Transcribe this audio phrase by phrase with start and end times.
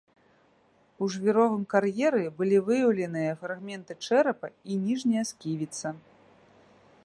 [1.03, 5.89] У жвіровым кар'еры былі выяўленыя фрагменты чэрапа і ніжняя сківіца.